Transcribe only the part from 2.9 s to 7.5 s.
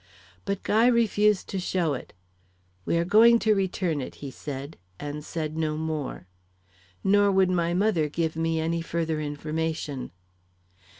are going to return it,' he said, and said no more. Nor